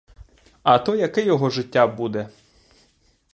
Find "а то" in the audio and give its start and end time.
0.63-0.95